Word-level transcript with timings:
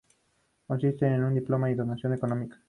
Consiste 0.65 1.05
en 1.05 1.23
un 1.25 1.35
diploma 1.35 1.69
y 1.69 1.75
una 1.75 1.83
dotación 1.83 2.15
económica. 2.15 2.59